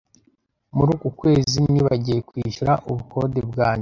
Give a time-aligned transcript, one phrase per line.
[0.75, 3.69] Muri uku kwezi nibagiwe kwishyura ubukode bwanjye.